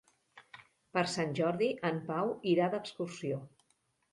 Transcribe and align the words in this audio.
Per 0.97 1.03
Sant 1.15 1.35
Jordi 1.41 1.67
en 1.91 1.99
Pau 2.09 2.33
irà 2.55 2.71
d'excursió. 2.73 3.39